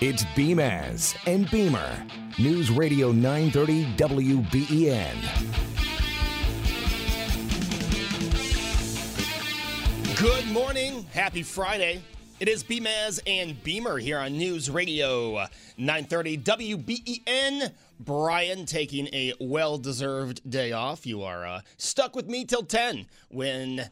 [0.00, 2.06] It's Beamaz and Beamer.
[2.38, 5.16] News Radio 930 WBEN.
[10.18, 11.04] Good morning.
[11.12, 12.02] Happy Friday.
[12.40, 15.46] It is Beamaz and Beamer here on News Radio
[15.76, 17.72] 930 WBEN.
[18.00, 21.06] Brian taking a well deserved day off.
[21.06, 23.88] You are uh, stuck with me till 10 when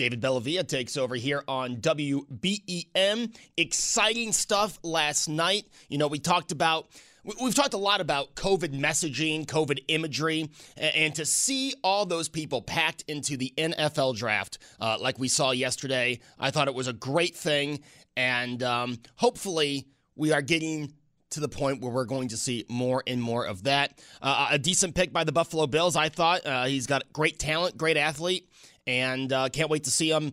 [0.00, 3.36] David Bellavia takes over here on WBEN.
[3.58, 5.66] Exciting stuff last night.
[5.90, 6.88] You know, we talked about.
[7.22, 10.48] We've talked a lot about COVID messaging, COVID imagery,
[10.78, 15.50] and to see all those people packed into the NFL draft uh, like we saw
[15.50, 17.80] yesterday, I thought it was a great thing.
[18.16, 20.94] And um, hopefully, we are getting
[21.32, 23.98] to the point where we're going to see more and more of that.
[24.22, 26.46] Uh, a decent pick by the Buffalo Bills, I thought.
[26.46, 28.48] Uh, he's got great talent, great athlete
[28.90, 30.32] and uh, can't wait to see him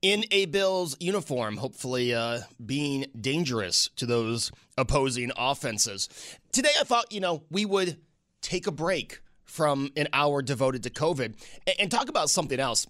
[0.00, 6.08] in a Bills uniform, hopefully uh, being dangerous to those opposing offenses.
[6.50, 7.98] Today, I thought, you know, we would
[8.40, 11.34] take a break from an hour devoted to COVID
[11.78, 12.86] and, talk about something else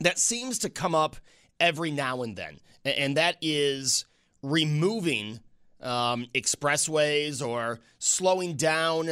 [0.00, 1.16] that seems to come up
[1.60, 4.06] every now and then, and that is
[4.42, 5.38] removing
[5.82, 9.10] um, expressways or slowing down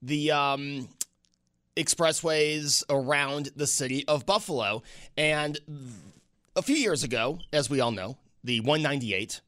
[0.00, 0.88] the um,
[1.76, 4.82] expressways around the city of Buffalo.
[5.16, 5.58] And
[6.54, 9.40] a few years ago, as we all know, the 198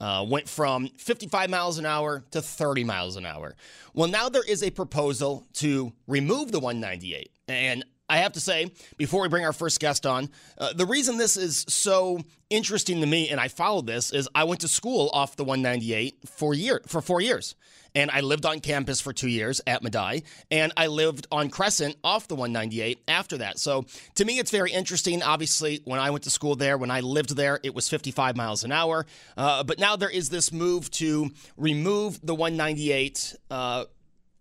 [0.00, 3.54] uh, went from 55 miles an hour to 30 miles an hour.
[3.94, 7.30] Well, now there is a proposal to remove the 198.
[7.48, 11.16] And I have to say, before we bring our first guest on, uh, the reason
[11.16, 12.20] this is so
[12.50, 16.16] interesting to me, and I followed this, is I went to school off the 198
[16.26, 17.54] for year for four years,
[17.94, 21.96] and I lived on campus for two years at Medaille, and I lived on Crescent
[22.04, 23.58] off the 198 after that.
[23.58, 23.86] So
[24.16, 25.22] to me, it's very interesting.
[25.22, 28.64] Obviously, when I went to school there, when I lived there, it was 55 miles
[28.64, 33.36] an hour, uh, but now there is this move to remove the 198.
[33.50, 33.84] Uh,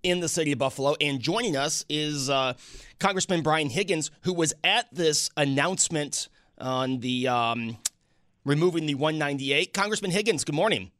[0.03, 0.95] in the city of Buffalo.
[0.99, 2.53] And joining us is uh,
[2.99, 7.77] Congressman Brian Higgins, who was at this announcement on the um,
[8.45, 9.73] removing the 198.
[9.73, 10.91] Congressman Higgins, good morning.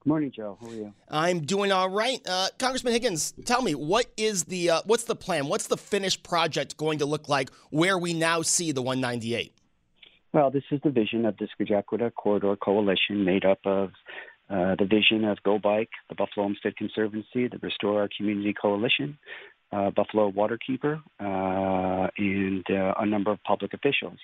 [0.00, 0.56] Good morning, Joe.
[0.60, 0.94] How are you?
[1.08, 2.20] I'm doing all right.
[2.26, 5.48] Uh, Congressman Higgins, tell me what is the uh, what's the plan?
[5.48, 7.50] What's the finished project going to look like?
[7.70, 9.52] Where we now see the 198?
[10.32, 13.90] Well, this is the vision of the Scajaquada Corridor Coalition, made up of
[14.50, 19.18] uh, the vision of Go Bike, the Buffalo Olmsted Conservancy, the Restore Our Community Coalition,
[19.72, 24.18] uh, Buffalo Waterkeeper, uh, and uh, a number of public officials.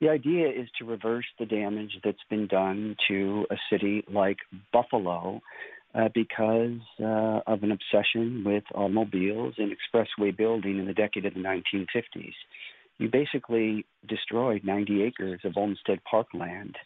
[0.00, 4.38] The idea is to reverse the damage that's been done to a city like
[4.72, 5.40] Buffalo
[5.94, 11.40] uh, because of an obsession with automobiles and expressway building in the decade of the
[11.40, 12.34] 1950s.
[12.98, 16.76] You basically destroyed 90 acres of Olmsted Parkland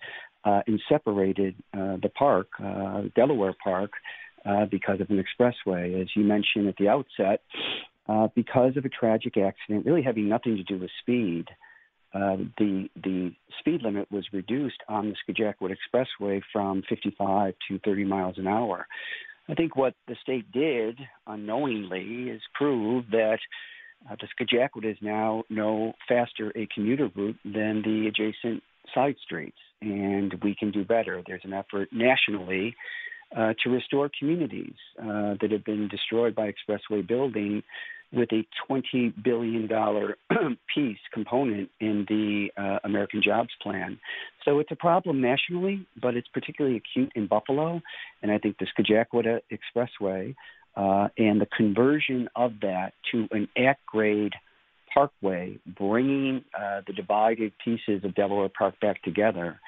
[0.67, 3.93] and separated uh, the park, uh, Delaware Park,
[4.45, 6.01] uh, because of an expressway.
[6.01, 7.43] As you mentioned at the outset,
[8.09, 11.47] uh, because of a tragic accident, really having nothing to do with speed,
[12.15, 18.05] uh, the the speed limit was reduced on the Scajaquada Expressway from 55 to 30
[18.05, 18.87] miles an hour.
[19.49, 23.39] I think what the state did unknowingly is prove that
[24.09, 28.63] uh, the Scajaquada is now no faster a commuter route than the adjacent
[28.95, 31.23] side streets, and we can do better.
[31.27, 32.75] There's an effort nationally
[33.37, 37.63] uh, to restore communities uh, that have been destroyed by expressway building
[38.13, 39.69] with a $20 billion
[40.75, 43.99] piece component in the uh, American Jobs Plan.
[44.45, 47.83] So it's a problem nationally, but it's particularly acute in Buffalo.
[48.23, 50.35] And I think the Scajaquada Expressway
[50.77, 54.35] uh, and the conversion of that to an at grade
[54.97, 59.61] Parkway, bringing uh, the divided pieces of Delaware Park back together,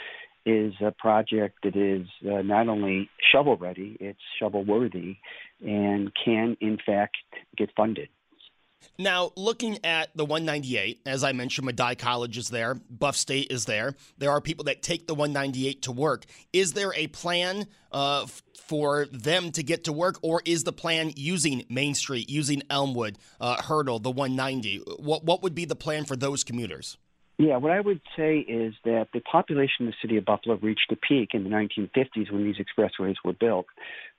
[0.47, 5.19] is a project that is uh, not only shovel ready, it's shovel worthy
[5.61, 7.19] and can, in fact,
[7.59, 8.09] get funded.
[8.99, 13.65] Now, looking at the 198, as I mentioned, Medaille College is there, Buff State is
[13.65, 13.95] there.
[14.19, 16.27] There are people that take the 198 to work.
[16.53, 18.27] Is there a plan uh,
[18.67, 23.19] for them to get to work, or is the plan using Main Street, using Elmwood,
[23.41, 24.79] uh, Hertel, the 190?
[24.99, 26.99] What, what would be the plan for those commuters?
[27.39, 30.91] Yeah, what I would say is that the population of the city of Buffalo reached
[30.91, 33.67] a peak in the 1950s when these expressways were built.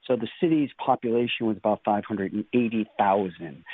[0.07, 3.65] So the city's population was about 580,000.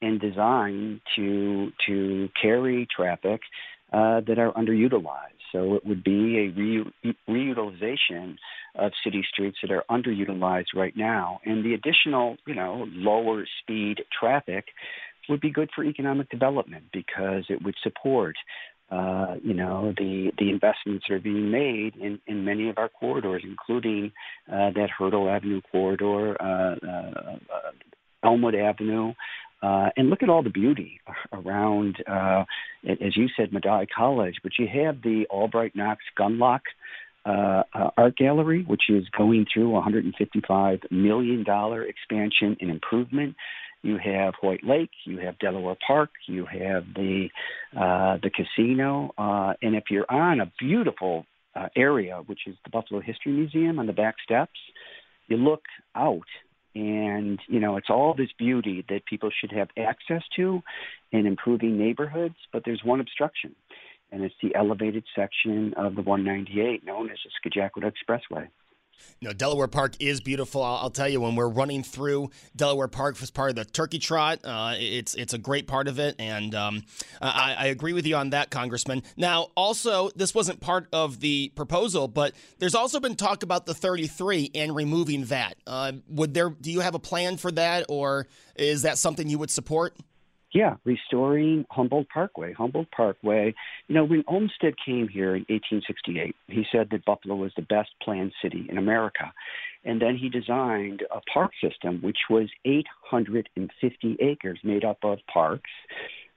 [0.00, 3.42] and designed to to carry traffic
[3.92, 5.37] uh, that are underutilized.
[5.52, 8.36] So it would be a re- reutilization
[8.74, 14.04] of city streets that are underutilized right now, and the additional, you know, lower speed
[14.18, 14.66] traffic
[15.28, 18.36] would be good for economic development because it would support
[18.90, 22.88] uh, you know, the, the investments that are being made in, in many of our
[22.88, 24.10] corridors, including
[24.50, 27.70] uh, that Hertel Avenue corridor, uh, uh, uh
[28.24, 29.12] Elmwood Avenue,
[29.62, 31.00] uh, and look at all the beauty
[31.32, 32.44] around, uh,
[32.88, 36.60] as you said, Medaille College, but you have the Albright Knox Gundlach
[37.26, 41.44] uh, uh, Art Gallery, which is going through a $155 million
[41.86, 43.34] expansion and improvement.
[43.82, 47.28] You have Hoyt Lake, you have Delaware Park, you have the
[47.76, 51.26] uh, the casino, uh, and if you're on a beautiful
[51.76, 54.58] area, which is the Buffalo History Museum on the back steps,
[55.26, 55.62] you look
[55.94, 56.26] out
[56.74, 60.62] and, you know, it's all this beauty that people should have access to
[61.12, 63.54] in improving neighborhoods, but there's one obstruction,
[64.12, 68.48] and it's the elevated section of the 198 known as the Scajaquada Expressway.
[69.20, 70.62] Know, Delaware Park is beautiful.
[70.62, 73.98] I'll, I'll, tell you, when we're running through Delaware Park as part of the Turkey
[73.98, 76.84] Trot, uh, it's it's a great part of it, and um,
[77.20, 79.02] I, I, agree with you on that, Congressman.
[79.16, 83.74] Now, also, this wasn't part of the proposal, but there's also been talk about the
[83.74, 85.56] 33 and removing that.
[85.66, 86.50] Uh, would there?
[86.50, 89.96] Do you have a plan for that, or is that something you would support?
[90.54, 92.54] Yeah, restoring Humboldt Parkway.
[92.54, 93.54] Humboldt Parkway,
[93.86, 97.90] you know, when Olmsted came here in 1868, he said that Buffalo was the best
[98.02, 99.32] planned city in America.
[99.84, 105.70] And then he designed a park system which was 850 acres made up of parks,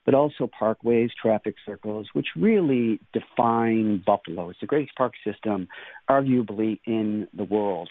[0.06, 4.50] but also parkways, traffic circles, which really define Buffalo.
[4.50, 5.70] It's the greatest park system,
[6.10, 7.90] arguably, in the world.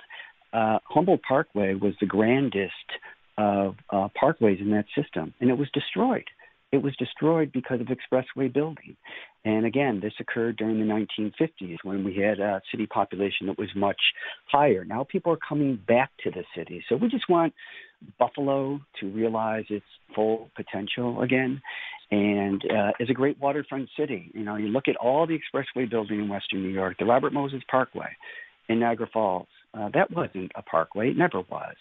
[0.53, 2.75] Uh, Humboldt Parkway was the grandest
[3.41, 6.25] of uh, parkways in that system, and it was destroyed.
[6.73, 8.97] It was destroyed because of expressway building.
[9.45, 13.71] And again, this occurred during the 1950s when we had a city population that was
[13.75, 14.01] much
[14.47, 14.85] higher.
[14.85, 16.85] Now people are coming back to the city.
[16.89, 17.55] So we just want
[18.19, 21.61] Buffalo to realize its full potential again.
[22.13, 24.31] And uh, is a great waterfront city.
[24.35, 27.33] You know, you look at all the expressway building in Western New York, the Robert
[27.33, 28.17] Moses Parkway
[28.69, 31.11] in Niagara Falls, uh, that wasn't a parkway.
[31.11, 31.77] It never was.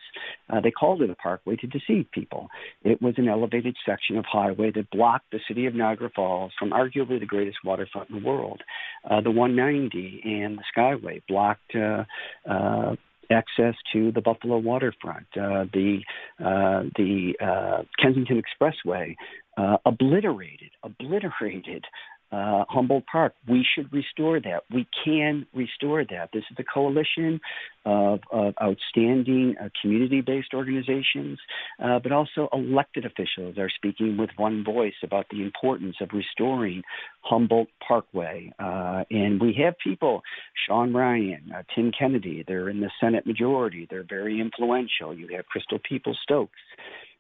[0.50, 2.48] Uh, they called it a parkway to deceive people.
[2.84, 6.72] It was an elevated section of highway that blocked the city of Niagara Falls from
[6.72, 8.62] arguably the greatest waterfront in the world.
[9.10, 12.04] Uh, the 190 and the Skyway blocked uh,
[12.50, 12.96] uh,
[13.32, 15.28] access to the Buffalo waterfront.
[15.36, 16.00] Uh, the
[16.40, 19.16] uh, the uh, Kensington Expressway
[19.58, 21.86] uh, obliterated obliterated
[22.32, 23.34] uh, Humboldt Park.
[23.48, 24.64] We should restore that.
[24.72, 26.30] We can restore that.
[26.34, 27.40] This is a coalition
[27.86, 31.40] of, of outstanding uh, community based organizations,
[31.84, 36.84] uh, but also elected officials are speaking with one voice about the importance of restoring
[37.22, 38.52] Humboldt Parkway.
[38.60, 40.22] Uh, and we have people,
[40.68, 45.14] Sean Ryan, uh, Tim Kennedy, they're in the Senate majority, they're very influential.
[45.14, 46.60] You have Crystal Peoples Stokes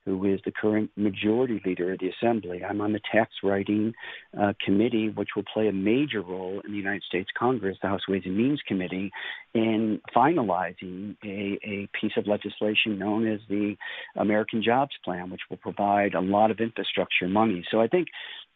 [0.10, 2.63] who is the current majority leader of the Assembly.
[2.63, 3.94] I'm on the tax writing
[4.39, 8.08] uh, committee, which will play a major role in the United States Congress, the House
[8.08, 9.12] Ways and Means Committee,
[9.54, 13.75] in finalizing a, a piece of legislation known as the
[14.16, 17.63] American Jobs Plan, which will provide a lot of infrastructure money.
[17.70, 18.08] So I think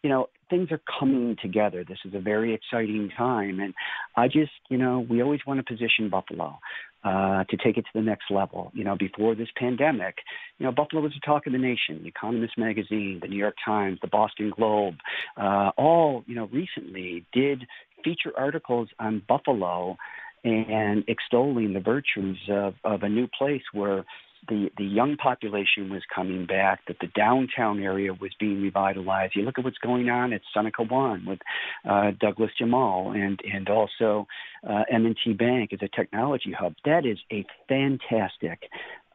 [0.03, 1.85] you know, things are coming together.
[1.87, 3.61] This is a very exciting time.
[3.61, 3.73] And
[4.17, 6.59] I just, you know, we always want to position Buffalo
[7.03, 8.71] uh, to take it to the next level.
[8.73, 10.19] You know, before this pandemic,
[10.57, 12.01] you know, Buffalo was the talk of the nation.
[12.01, 14.95] The Economist magazine, the New York Times, the Boston Globe,
[15.37, 17.65] uh, all, you know, recently did
[18.03, 19.97] feature articles on Buffalo
[20.43, 24.03] and extolling the virtues of, of a new place where
[24.47, 29.35] the, the young population was coming back, that the downtown area was being revitalized.
[29.35, 31.39] You look at what's going on at Seneca One with
[31.87, 34.27] uh, Douglas Jemal and, and also
[34.67, 36.73] uh, M&T Bank as a technology hub.
[36.85, 38.59] That is a fantastic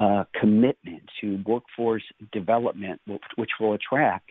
[0.01, 3.01] uh, commitment to workforce development,
[3.37, 4.31] which will attract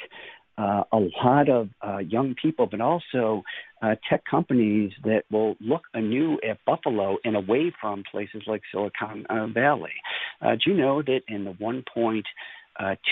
[0.58, 3.44] uh, a lot of uh, young people, but also
[3.82, 9.26] uh, tech companies that will look anew at Buffalo and away from places like Silicon
[9.30, 9.94] uh, Valley.
[10.42, 12.24] Uh, do you know that in the 1.2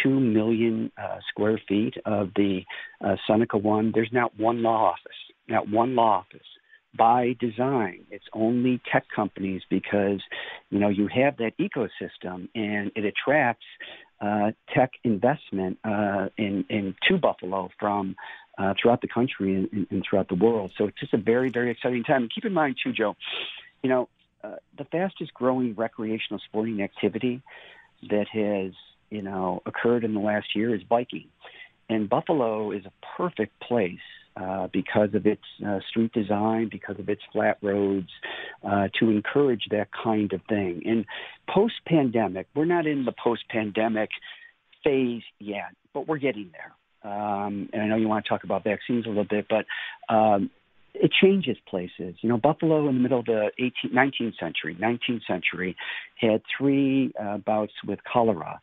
[0.05, 2.61] million uh, square feet of the
[3.27, 6.47] Seneca One, there's not one law office, not one law office
[6.97, 8.05] by design.
[8.09, 10.21] It's only tech companies because
[10.69, 13.65] you know you have that ecosystem and it attracts
[14.21, 18.15] uh, tech investment uh, in, in to Buffalo from
[18.57, 20.71] uh, throughout the country and, and, throughout the world.
[20.77, 22.23] So it's just a very, very exciting time.
[22.23, 23.15] And keep in mind, too, Joe,
[23.83, 24.07] you know,
[24.43, 27.41] uh, the fastest growing recreational sporting activity
[28.09, 28.71] that has,
[29.09, 31.27] you know, occurred in the last year is biking.
[31.89, 33.99] And Buffalo is a perfect place
[34.37, 38.09] uh, because of its uh, street design, because of its flat roads,
[38.63, 40.81] uh, to encourage that kind of thing.
[40.85, 41.05] And
[41.49, 44.09] post pandemic, we're not in the post pandemic
[44.83, 47.11] phase yet, but we're getting there.
[47.11, 49.65] Um, and I know you want to talk about vaccines a little bit, but
[50.13, 50.49] um,
[51.01, 52.15] it changes places.
[52.21, 55.75] You know, Buffalo in the middle of the 18th, 19th century, 19th century,
[56.19, 58.59] had three uh, bouts with cholera.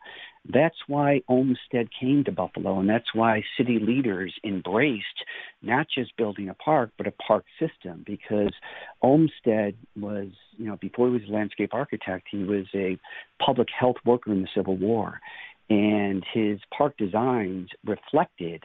[0.51, 5.23] That's why Olmsted came to Buffalo, and that's why city leaders embraced
[5.61, 8.53] not just building a park, but a park system, because
[9.01, 12.97] Olmsted was, you know, before he was a landscape architect, he was a
[13.43, 15.21] public health worker in the Civil War.
[15.69, 18.63] And his park designs reflected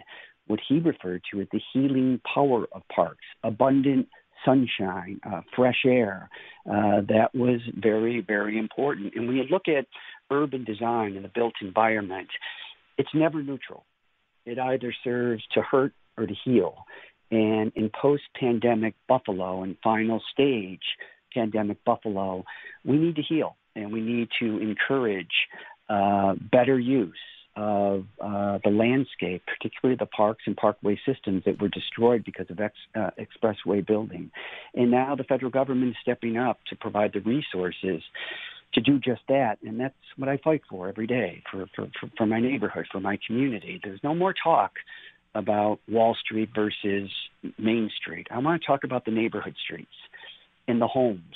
[0.48, 4.08] what he referred to as the healing power of parks, abundant
[4.44, 6.28] sunshine, uh, fresh air.
[6.66, 9.14] Uh, that was very, very important.
[9.14, 9.86] And when you look at
[10.30, 12.28] urban design and the built environment,
[12.96, 13.84] it's never neutral.
[14.44, 16.84] It either serves to hurt or to heal.
[17.30, 20.82] And in post pandemic Buffalo and final stage
[21.34, 22.44] pandemic Buffalo,
[22.84, 25.26] we need to heal and we need to encourage
[25.88, 27.18] uh, better use
[27.58, 32.60] of uh, the landscape, particularly the parks and parkway systems that were destroyed because of
[32.60, 34.30] ex, uh, expressway building.
[34.74, 38.00] And now the federal government is stepping up to provide the resources
[38.74, 39.58] to do just that.
[39.66, 43.00] And that's what I fight for every day for, for, for, for my neighborhood, for
[43.00, 43.80] my community.
[43.82, 44.74] There's no more talk
[45.34, 47.10] about Wall Street versus
[47.58, 48.28] Main Street.
[48.30, 49.90] I want to talk about the neighborhood streets
[50.68, 51.34] and the homes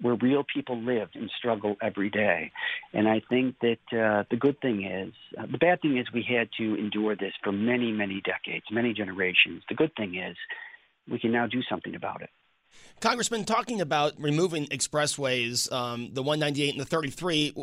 [0.00, 2.52] where real people live and struggle every day.
[2.92, 6.22] And I think that uh, the good thing is, uh, the bad thing is we
[6.28, 9.62] had to endure this for many, many decades, many generations.
[9.68, 10.36] The good thing is
[11.10, 12.30] we can now do something about it.
[13.00, 17.54] Congressman, talking about removing expressways, um, the 198 and the 33,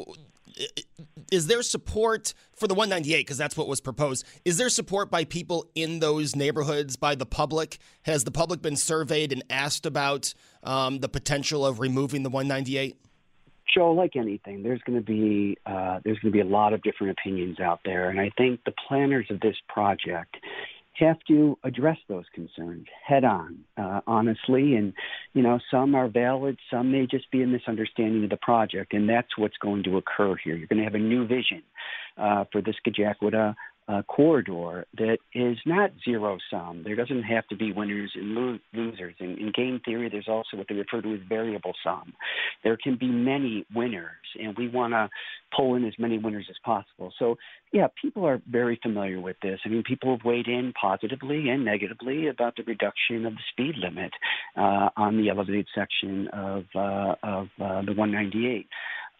[1.31, 4.25] is there support for the 198 because that's what was proposed.
[4.45, 7.77] Is there support by people in those neighborhoods by the public?
[8.03, 10.33] Has the public been surveyed and asked about
[10.63, 12.97] um, the potential of removing the 198
[13.73, 16.81] Joe, like anything, there's going to be uh, there's going to be a lot of
[16.83, 20.37] different opinions out there, and I think the planners of this project
[20.99, 24.75] have to address those concerns head on, uh, honestly.
[24.75, 24.93] And,
[25.33, 29.09] you know, some are valid, some may just be a misunderstanding of the project, and
[29.09, 30.55] that's what's going to occur here.
[30.55, 31.63] You're going to have a new vision
[32.17, 33.55] uh, for the Scajaquada
[33.87, 36.81] uh, corridor that is not zero sum.
[36.83, 39.13] There doesn't have to be winners and lo- losers.
[39.19, 42.13] In, in game theory, there's also what they refer to as variable sum.
[42.63, 44.09] There can be many winners,
[44.41, 45.09] and we want to
[45.55, 47.13] pull in as many winners as possible.
[47.19, 47.37] So,
[47.71, 49.59] yeah, people are very familiar with this.
[49.65, 53.75] I mean, people have weighed in positively and negatively about the reduction of the speed
[53.77, 54.11] limit
[54.57, 58.67] uh, on the elevated section of uh, of uh, the 198.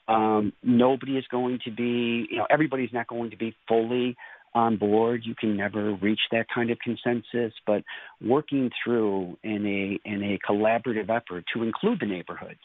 [0.08, 4.16] Um, nobody is going to be, you know, everybody's not going to be fully
[4.56, 5.22] on board.
[5.24, 7.84] You can never reach that kind of consensus, but
[8.22, 12.60] working through in a in a collaborative effort to include the neighborhoods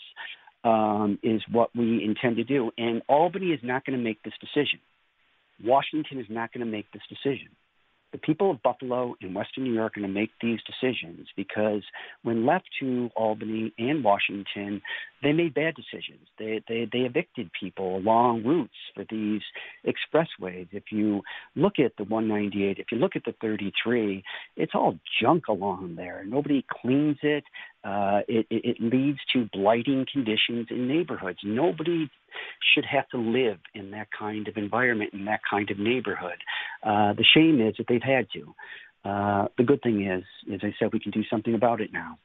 [0.65, 2.71] um, is what we intend to do.
[2.79, 4.79] And Albany is not going to make this decision.
[5.63, 7.49] Washington is not going to make this decision
[8.13, 11.83] the people of Buffalo and Western New York are going to make these decisions because
[12.23, 14.83] when left to Albany and Washington,
[15.23, 16.27] they made bad decisions.
[16.39, 19.43] They, they, they evicted people along routes for these
[19.87, 20.69] expressways.
[20.73, 21.23] If you
[21.55, 24.25] look at the 198, if you look at the 33,
[24.57, 26.25] it's all junk along there.
[26.27, 27.45] Nobody cleans it.
[27.85, 31.39] Uh, it, it, it leads to blighting conditions in neighborhoods.
[31.45, 32.11] Nobody
[32.75, 36.39] should have to live in that kind of environment, in that kind of neighborhood.
[36.83, 38.55] Uh, the shame is that they've had to.
[39.09, 42.19] Uh, the good thing is, as I said, we can do something about it now.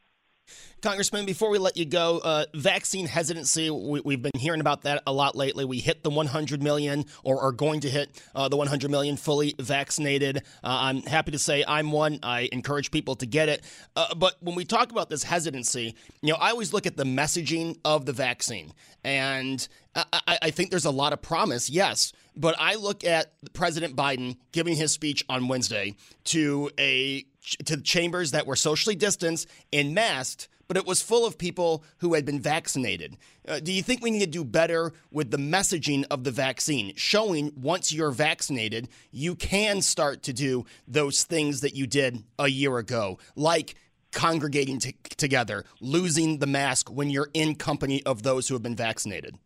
[0.86, 5.02] Congressman, before we let you go, uh, vaccine hesitancy, we, have been hearing about that
[5.08, 5.66] a lot lately.
[5.66, 9.56] We hit the 100 million or are going to hit uh, the 100 million fully
[9.58, 10.38] vaccinated.
[10.38, 12.20] Uh, I'm happy to say I'm one.
[12.22, 13.64] I encourage people to get it.
[13.96, 17.04] Uh, but when we talk about this hesitancy, you know, I always look at the
[17.04, 18.72] messaging of the vaccine.
[19.04, 22.14] And I, I think there's a lot of promise, yes.
[22.38, 27.26] But I look at President Biden giving his speech on Wednesday to a
[27.66, 32.14] to chambers that were socially distanced and masked but it was full of people who
[32.14, 33.18] had been vaccinated.
[33.48, 36.94] Uh, do you think we need to do better with the messaging of the vaccine,
[36.96, 42.48] showing once you're vaccinated, you can start to do those things that you did a
[42.48, 43.76] year ago, like
[44.12, 48.76] congregating t- together, losing the mask when you're in company of those who have been
[48.76, 49.38] vaccinated?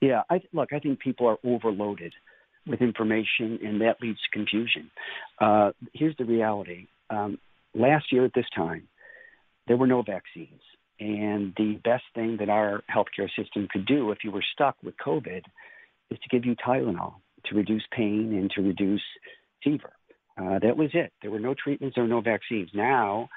[0.00, 2.12] Yeah, I, look, I think people are overloaded
[2.66, 4.90] with information, and that leads to confusion.
[5.40, 6.88] Uh, here's the reality.
[7.12, 7.38] Um,
[7.74, 8.88] last year at this time,
[9.68, 10.60] there were no vaccines.
[10.98, 14.94] And the best thing that our healthcare system could do if you were stuck with
[15.04, 15.42] COVID
[16.10, 17.14] is to give you Tylenol
[17.46, 19.02] to reduce pain and to reduce
[19.62, 19.92] fever.
[20.40, 21.12] Uh, that was it.
[21.20, 22.70] There were no treatments, there were no vaccines.
[22.72, 23.28] Now,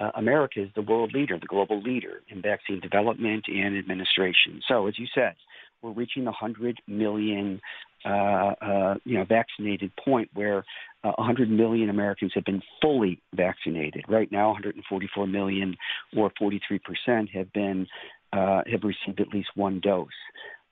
[0.00, 4.60] uh, America is the world leader, the global leader in vaccine development and administration.
[4.66, 5.34] So, as you said,
[5.82, 7.60] we're reaching the 100 million
[8.04, 10.64] uh, uh, you know, vaccinated point where
[11.04, 14.04] uh, 100 million Americans have been fully vaccinated.
[14.08, 15.76] Right now, 144 million,
[16.16, 17.86] or 43 percent, have been
[18.32, 20.08] uh, have received at least one dose.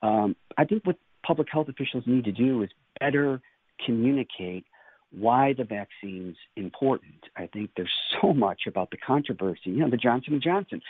[0.02, 0.96] Um, I think what
[1.26, 3.40] public health officials need to do is better
[3.84, 4.64] communicate
[5.12, 7.24] why the vaccine's important.
[7.36, 7.90] I think there's
[8.22, 9.62] so much about the controversy.
[9.66, 10.80] You know, the Johnson and Johnson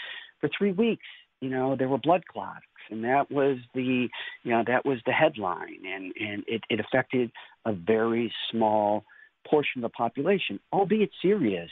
[0.40, 1.06] for three weeks.
[1.40, 4.08] You know, there were blood clots and that was the
[4.42, 7.30] you know that was the headline, and and it, it affected
[7.64, 9.04] a very small
[9.48, 11.70] portion of the population, albeit serious.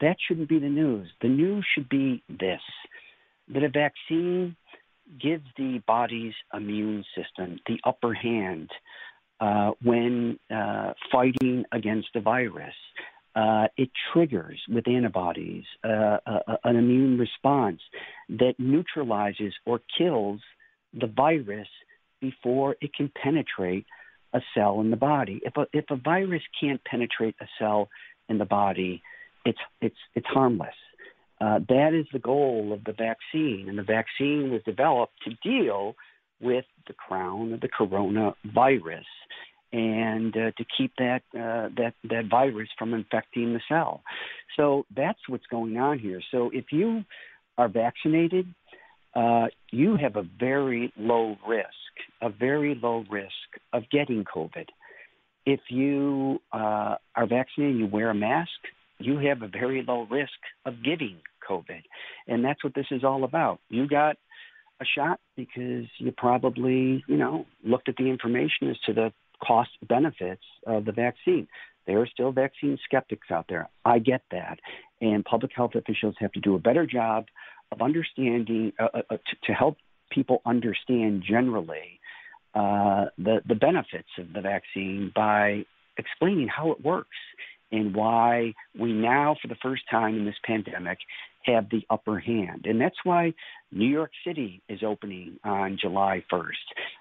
[0.00, 1.08] That shouldn't be the news.
[1.20, 2.60] The news should be this:
[3.48, 4.56] that a vaccine
[5.20, 8.70] gives the body's immune system the upper hand
[9.40, 12.74] uh, when uh, fighting against the virus.
[13.34, 16.16] Uh, it triggers with antibodies uh,
[16.64, 17.80] an immune response
[18.28, 20.40] that neutralizes or kills
[20.92, 21.68] the virus
[22.20, 23.86] before it can penetrate
[24.32, 25.40] a cell in the body.
[25.44, 27.88] If a, if a virus can't penetrate a cell
[28.28, 29.02] in the body,
[29.44, 30.74] it's, it's, it's harmless.
[31.40, 35.94] Uh, that is the goal of the vaccine, and the vaccine was developed to deal
[36.40, 39.04] with the crown of the coronavirus
[39.72, 44.02] and uh, to keep that uh, that that virus from infecting the cell.
[44.56, 46.22] So that's what's going on here.
[46.30, 47.04] So if you
[47.58, 48.46] are vaccinated,
[49.18, 51.66] uh, you have a very low risk,
[52.22, 53.32] a very low risk
[53.72, 54.66] of getting COVID.
[55.44, 58.50] If you uh, are vaccinated, you wear a mask,
[59.00, 61.16] you have a very low risk of getting
[61.48, 61.82] COVID.
[62.28, 63.58] And that's what this is all about.
[63.68, 64.16] You got
[64.80, 69.12] a shot because you probably, you know, looked at the information as to the
[69.44, 71.48] cost benefits of the vaccine.
[71.88, 73.68] There are still vaccine skeptics out there.
[73.84, 74.60] I get that.
[75.00, 77.24] And public health officials have to do a better job
[77.72, 79.76] of understanding uh, uh, uh, to, to, help
[80.10, 82.00] people understand generally
[82.54, 85.64] uh, the the benefits of the vaccine by
[85.98, 87.16] explaining how it works
[87.70, 90.98] and why we now, for the first time in this pandemic,
[91.48, 92.66] have the upper hand.
[92.66, 93.34] And that's why
[93.70, 96.46] New York City is opening on July 1st.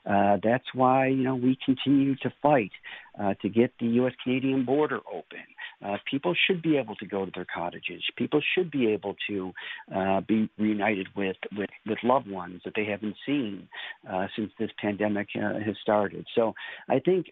[0.05, 2.71] Uh, that's why, you know, we continue to fight
[3.19, 4.13] uh, to get the U.S.
[4.23, 5.45] Canadian border open.
[5.83, 8.03] Uh, people should be able to go to their cottages.
[8.17, 9.53] People should be able to
[9.95, 13.67] uh, be reunited with, with, with loved ones that they haven't seen
[14.11, 16.25] uh, since this pandemic uh, has started.
[16.35, 16.53] So
[16.89, 17.27] I think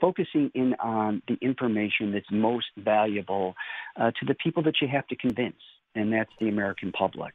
[0.00, 3.54] focusing in on the information that's most valuable
[3.98, 5.56] to the people that you have to convince
[5.96, 7.34] and that's the American public.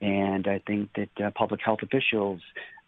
[0.00, 2.40] And I think that uh, public health officials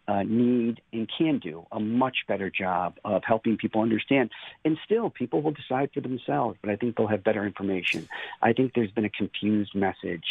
[0.07, 4.31] uh, need and can do a much better job of helping people understand.
[4.65, 8.07] And still, people will decide for themselves, but I think they'll have better information.
[8.41, 10.25] I think there's been a confused message,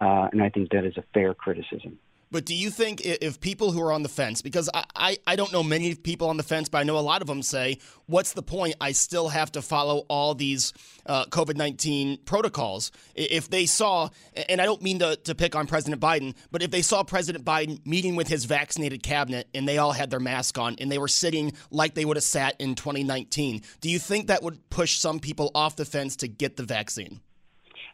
[0.00, 1.98] uh, and I think that is a fair criticism.
[2.32, 5.36] But do you think if people who are on the fence, because I, I, I,
[5.36, 7.78] don't know many people on the fence, but I know a lot of them say,
[8.06, 8.76] what's the point?
[8.80, 10.72] I still have to follow all these
[11.06, 12.92] uh, COVID 19 protocols.
[13.16, 14.10] If they saw,
[14.48, 17.44] and I don't mean to, to pick on President Biden, but if they saw President
[17.44, 20.98] Biden meeting with his vaccinated cabinet and they all had their mask on and they
[20.98, 24.98] were sitting like they would have sat in 2019, do you think that would push
[24.98, 27.20] some people off the fence to get the vaccine?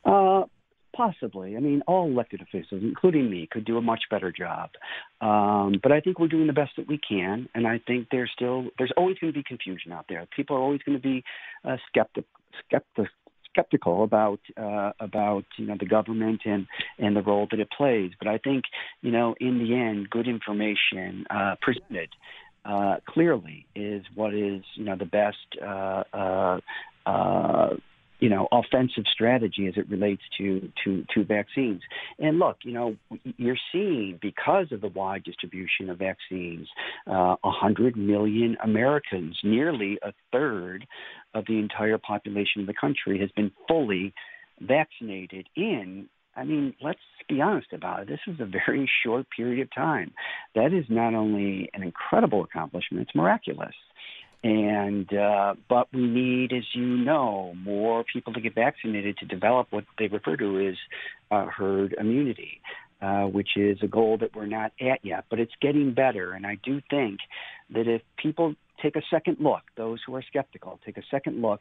[0.04, 0.44] Uh,
[0.96, 1.56] Possibly.
[1.56, 4.70] I mean, all elected officials, including me, could do a much better job.
[5.20, 8.30] Um, but I think we're doing the best that we can, and I think there's
[8.34, 10.26] still there's always going to be confusion out there.
[10.34, 11.22] People are always going to be
[11.64, 12.24] uh, skeptic,
[12.66, 13.08] skeptic,
[13.50, 16.66] skeptical about uh, about you know the government and
[16.98, 18.12] and the role that it plays.
[18.18, 18.64] But I think
[19.02, 22.08] you know in the end, good information uh, presented
[22.64, 26.60] uh, clearly is what is you know the best uh, uh,
[27.04, 27.68] uh,
[28.20, 31.82] you know offensive strategy as it relates to to to vaccines.
[32.18, 32.96] And look, you know
[33.36, 36.68] you're seeing because of the wide distribution of vaccines,
[37.08, 40.86] uh, a uh, hundred million Americans, nearly a third
[41.34, 44.14] of the entire population of the country, has been fully
[44.60, 48.08] vaccinated in I mean, let's be honest about it.
[48.08, 50.12] This is a very short period of time.
[50.54, 53.74] That is not only an incredible accomplishment, it's miraculous.
[54.44, 59.68] And uh, but we need, as you know, more people to get vaccinated to develop
[59.70, 60.76] what they refer to as
[61.30, 62.60] uh, herd immunity,
[63.02, 65.24] uh, which is a goal that we're not at yet.
[65.30, 67.20] But it's getting better, and I do think
[67.70, 71.60] that if people take a second look, those who are skeptical take a second look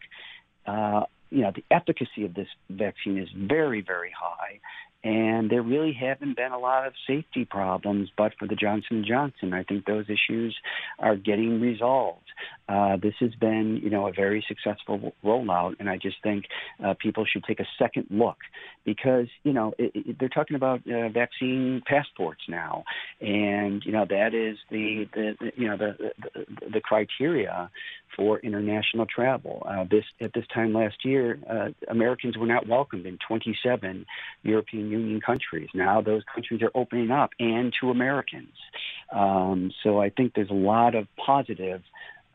[0.68, 4.60] uh, you know, the efficacy of this vaccine is very, very high.
[5.06, 9.54] And there really haven't been a lot of safety problems, but for the Johnson Johnson,
[9.54, 10.56] I think those issues
[10.98, 12.26] are getting resolved.
[12.68, 16.46] Uh, this has been, you know, a very successful rollout, and I just think
[16.84, 18.38] uh, people should take a second look
[18.84, 22.84] because, you know, it, it, they're talking about uh, vaccine passports now,
[23.22, 27.70] and you know that is the, the, the you know the, the the criteria
[28.16, 29.66] for international travel.
[29.68, 34.06] Uh, this at this time last year, uh, Americans were not welcomed in 27
[34.44, 35.70] European Union countries.
[35.74, 38.56] Now those countries are opening up and to Americans.
[39.12, 41.82] Um, so I think there's a lot of positive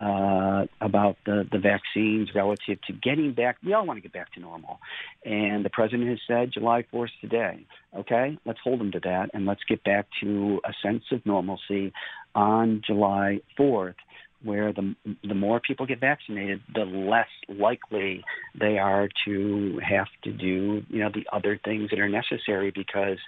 [0.00, 3.58] uh, about the, the vaccines relative to getting back.
[3.62, 4.80] We all want to get back to normal.
[5.24, 7.66] And the president has said July 4th today.
[7.94, 11.92] Okay, let's hold him to that and let's get back to a sense of normalcy
[12.34, 13.96] on July 4th
[14.42, 18.24] where the the more people get vaccinated, the less likely
[18.58, 23.18] they are to have to do you know the other things that are necessary because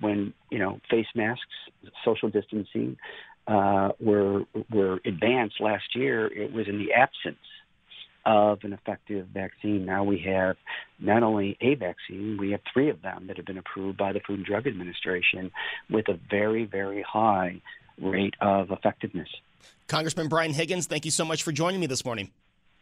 [0.00, 1.44] when you know face masks,
[2.04, 2.96] social distancing
[3.46, 7.38] uh, were were advanced last year, it was in the absence
[8.26, 9.86] of an effective vaccine.
[9.86, 10.56] Now we have
[10.98, 14.20] not only a vaccine, we have three of them that have been approved by the
[14.20, 15.50] Food and Drug Administration
[15.88, 17.62] with a very very high
[18.00, 19.28] rate of effectiveness.
[19.86, 22.30] Congressman Brian Higgins, thank you so much for joining me this morning.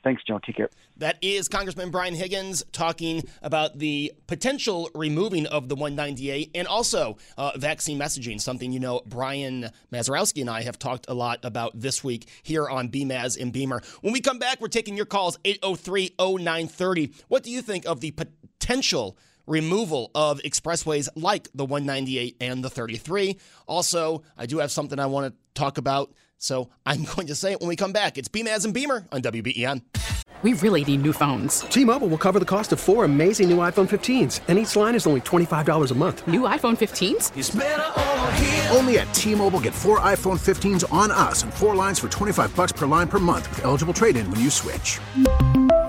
[0.07, 0.39] Thanks, Joe.
[0.39, 0.71] Take care.
[0.99, 7.17] That is Congressman Brian Higgins talking about the potential removing of the 198 and also
[7.37, 11.81] uh, vaccine messaging, something you know Brian Mazurowski and I have talked a lot about
[11.81, 13.83] this week here on BMAZ and Beamer.
[14.01, 17.13] When we come back, we're taking your calls 803 0930.
[17.27, 19.19] What do you think of the potential?
[19.47, 23.39] Removal of expressways like the 198 and the 33.
[23.67, 27.53] Also, I do have something I want to talk about, so I'm going to say
[27.53, 28.19] it when we come back.
[28.19, 29.83] It's Beamaz and Beamer on WBEN.
[30.43, 31.61] We really need new phones.
[31.61, 35.07] T-Mobile will cover the cost of four amazing new iPhone 15s, and each line is
[35.07, 36.29] only $25 a month.
[36.29, 37.33] New iPhone 15s?
[38.77, 42.73] Only at T-Mobile get four iPhone 15s on us and four lines for 25 bucks
[42.73, 45.01] per line per month with eligible trade-in when you switch.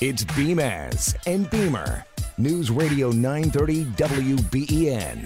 [0.00, 2.04] It's Beamaz and Beamer.
[2.36, 5.24] News Radio 930 WBEN.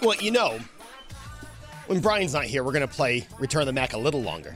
[0.00, 0.58] Well, you know,
[1.88, 4.54] when Brian's not here, we're going to play Return the Mack a little longer.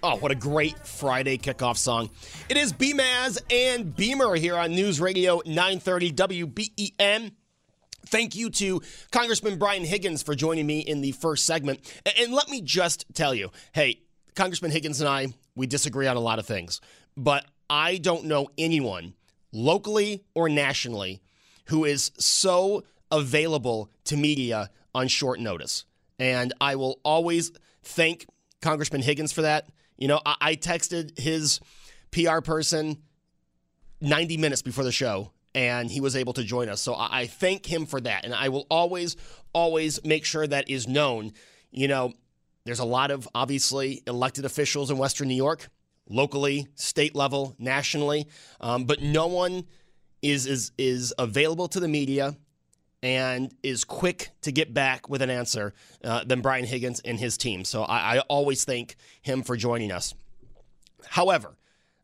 [0.00, 2.08] Oh, what a great Friday kickoff song.
[2.48, 7.32] It is Beamaz and Beamer here on News Radio 930 WBEN.
[8.06, 8.80] Thank you to
[9.10, 11.80] Congressman Brian Higgins for joining me in the first segment.
[12.16, 14.00] And let me just tell you hey,
[14.36, 16.80] Congressman Higgins and I, we disagree on a lot of things,
[17.16, 19.14] but I don't know anyone
[19.52, 21.20] locally or nationally
[21.66, 25.86] who is so available to media on short notice.
[26.20, 27.50] And I will always
[27.82, 28.26] thank
[28.62, 29.68] Congressman Higgins for that.
[29.98, 31.60] You know, I, I texted his
[32.10, 33.02] PR person
[34.00, 36.80] 90 minutes before the show and he was able to join us.
[36.80, 38.24] So I, thank him for that.
[38.24, 39.16] And I will always,
[39.52, 41.32] always make sure that is known.
[41.70, 42.12] You know,
[42.64, 45.68] there's a lot of obviously elected officials in Western New York,
[46.08, 48.28] locally, state level, nationally,
[48.60, 49.64] um, but no one
[50.22, 52.36] is, is, is available to the media
[53.02, 57.36] and is quick to get back with an answer uh, than Brian Higgins and his
[57.36, 57.64] team.
[57.64, 60.14] So I, I always thank him for joining us.
[61.06, 61.56] However,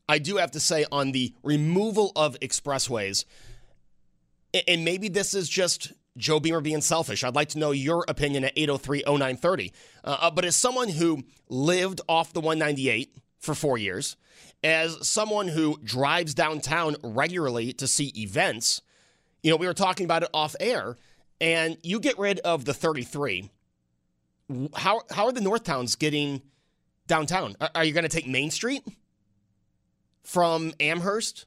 [0.08, 3.24] I do have to say on the removal of expressways,
[4.68, 7.24] and maybe this is just Joe Beamer being selfish.
[7.24, 9.72] I'd like to know your opinion at 803 0930.
[10.04, 14.16] Uh, uh, but as someone who lived off the 198 for four years,
[14.62, 18.80] as someone who drives downtown regularly to see events,
[19.44, 20.96] you know, we were talking about it off air,
[21.38, 23.50] and you get rid of the 33.
[24.74, 26.40] How, how are the North Towns getting
[27.06, 27.54] downtown?
[27.60, 28.82] Are, are you going to take Main Street
[30.22, 31.44] from Amherst?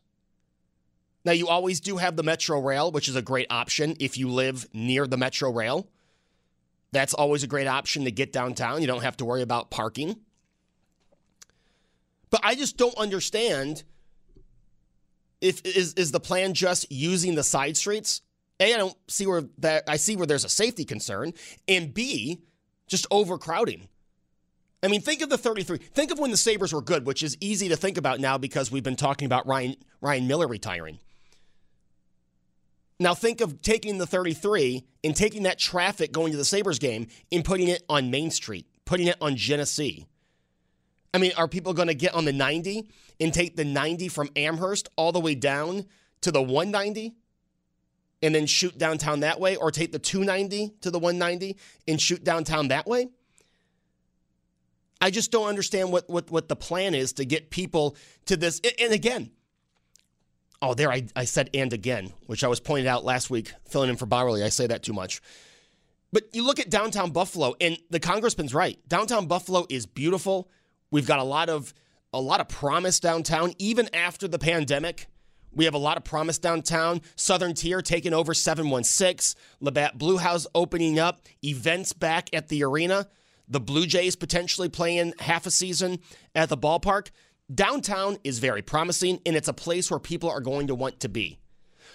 [1.25, 4.29] Now, you always do have the Metro Rail, which is a great option if you
[4.29, 5.89] live near the Metro Rail.
[6.91, 8.79] That's always a great option to get downtown.
[8.79, 10.17] You don't have to worry about parking.
[12.29, 13.83] But I just don't understand
[15.41, 18.21] if is is the plan just using the side streets?
[18.59, 21.33] A, I don't see where that I see where there's a safety concern,
[21.67, 22.41] and B,
[22.87, 23.87] just overcrowding.
[24.83, 25.77] I mean, think of the 33.
[25.77, 28.71] Think of when the Sabres were good, which is easy to think about now because
[28.71, 30.99] we've been talking about Ryan Ryan Miller retiring.
[32.99, 37.07] Now think of taking the 33 and taking that traffic going to the Sabres game
[37.31, 40.07] and putting it on Main Street, putting it on Genesee.
[41.17, 42.87] I mean, are people going to get on the 90
[43.19, 45.87] and take the 90 from Amherst all the way down
[46.21, 47.15] to the 190
[48.21, 52.23] and then shoot downtown that way, or take the 290 to the 190 and shoot
[52.23, 53.07] downtown that way?
[55.01, 57.95] I just don't understand what, what, what the plan is to get people
[58.27, 58.61] to this.
[58.79, 59.31] And again,
[60.61, 63.89] oh, there I, I said and again, which I was pointed out last week, filling
[63.89, 64.43] in for Bauerle.
[64.43, 65.19] I say that too much.
[66.13, 68.77] But you look at downtown Buffalo, and the congressman's right.
[68.87, 70.51] Downtown Buffalo is beautiful.
[70.91, 71.73] We've got a lot of
[72.13, 75.07] a lot of promise downtown, even after the pandemic.
[75.53, 77.01] We have a lot of promise downtown.
[77.15, 79.39] Southern Tier taking over 716.
[79.59, 81.21] Labatt Blue House opening up.
[81.43, 83.07] Events back at the arena.
[83.47, 85.99] The Blue Jays potentially playing half a season
[86.35, 87.09] at the ballpark.
[87.53, 91.09] Downtown is very promising, and it's a place where people are going to want to
[91.09, 91.39] be.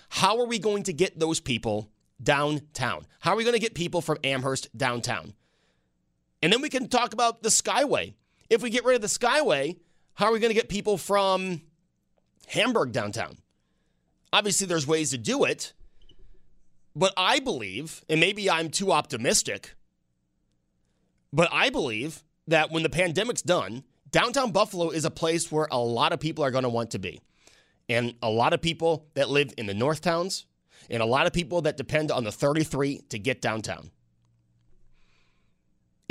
[0.09, 1.91] How are we going to get those people
[2.23, 3.07] downtown?
[3.21, 5.35] How are we going to get people from Amherst downtown?
[6.43, 8.15] And then we can talk about the Skyway.
[8.53, 9.79] If we get rid of the Skyway,
[10.13, 11.63] how are we going to get people from
[12.49, 13.39] Hamburg downtown?
[14.31, 15.73] Obviously, there's ways to do it,
[16.95, 19.75] but I believe, and maybe I'm too optimistic,
[21.33, 25.79] but I believe that when the pandemic's done, downtown Buffalo is a place where a
[25.79, 27.23] lot of people are going to want to be.
[27.89, 30.45] And a lot of people that live in the North Towns,
[30.91, 33.91] and a lot of people that depend on the 33 to get downtown.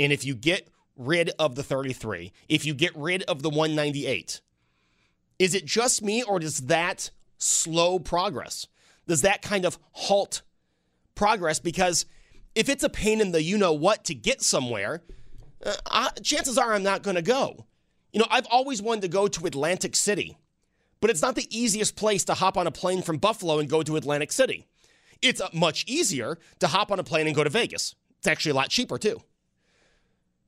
[0.00, 4.40] And if you get rid of the 33, if you get rid of the 198,
[5.38, 8.66] is it just me or does that slow progress?
[9.06, 10.42] Does that kind of halt
[11.14, 11.58] progress?
[11.58, 12.06] Because
[12.54, 15.02] if it's a pain in the you know what to get somewhere,
[15.64, 17.66] uh, I, chances are I'm not going to go.
[18.12, 20.36] You know, I've always wanted to go to Atlantic City,
[21.00, 23.82] but it's not the easiest place to hop on a plane from Buffalo and go
[23.82, 24.66] to Atlantic City.
[25.22, 27.94] It's uh, much easier to hop on a plane and go to Vegas.
[28.18, 29.20] It's actually a lot cheaper too.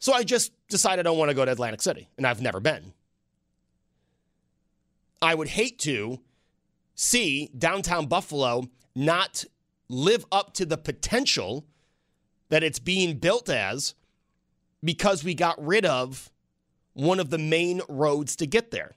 [0.04, 2.60] So I just decided I don't want to go to Atlantic City, and I've never
[2.60, 2.92] been.
[5.22, 6.20] I would hate to
[6.94, 9.46] see downtown Buffalo not
[9.88, 11.64] live up to the potential
[12.50, 13.94] that it's being built as
[14.84, 16.30] because we got rid of
[16.92, 18.96] one of the main roads to get there.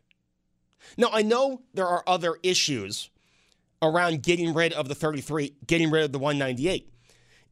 [0.98, 3.10] Now, I know there are other issues
[3.82, 6.92] around getting rid of the 33, getting rid of the 198.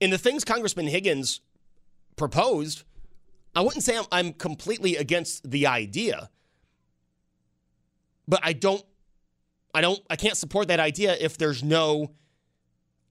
[0.02, 1.40] And the things Congressman Higgins
[2.18, 2.84] proposed
[3.56, 6.30] I wouldn't say I'm, I'm completely against the idea,
[8.28, 8.84] but I don't,
[9.74, 12.12] I don't, I can't support that idea if there's no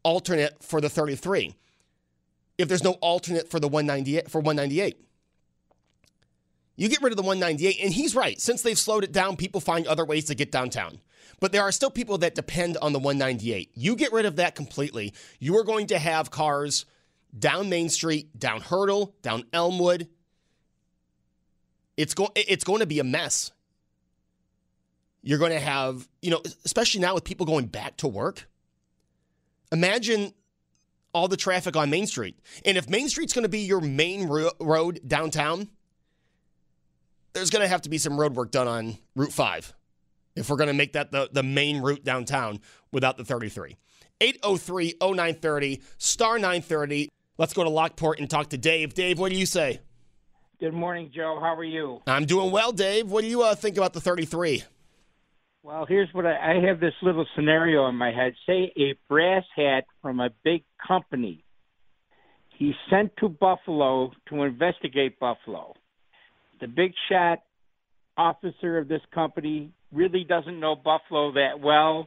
[0.02, 1.54] alternate for the 33.
[2.58, 5.00] If there's no alternate for the 198 for 198.
[6.76, 8.40] You get rid of the 198, and he's right.
[8.40, 11.00] Since they've slowed it down, people find other ways to get downtown.
[11.40, 13.70] But there are still people that depend on the 198.
[13.74, 16.84] You get rid of that completely, you are going to have cars
[17.36, 20.08] down Main Street, down Hertel, down Elmwood,
[21.96, 23.52] it's going it's going to be a mess.
[25.22, 28.46] You're going to have, you know, especially now with people going back to work.
[29.72, 30.34] Imagine
[31.14, 32.38] all the traffic on Main Street.
[32.66, 35.68] And if Main Street's going to be your main ro- road downtown,
[37.32, 39.72] there's going to have to be some road work done on Route 5.
[40.36, 42.60] if we're going to make that the, the main route downtown
[42.92, 43.76] without the 33.
[44.20, 47.08] 803 0930, star 930.
[47.38, 48.94] Let's go to Lockport and talk to Dave.
[48.94, 49.80] Dave, what do you say?
[50.60, 51.38] Good morning, Joe.
[51.40, 52.00] How are you?
[52.06, 53.10] I'm doing well, Dave.
[53.10, 54.62] What do you uh, think about the 33?
[55.64, 58.34] Well, here's what I, I have this little scenario in my head.
[58.46, 61.44] Say a brass hat from a big company.
[62.56, 65.74] He's sent to Buffalo to investigate Buffalo.
[66.60, 67.40] The big shot
[68.16, 72.06] officer of this company really doesn't know Buffalo that well,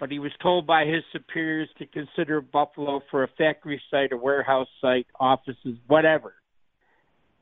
[0.00, 4.16] but he was told by his superiors to consider Buffalo for a factory site, a
[4.16, 6.32] warehouse site, offices, whatever.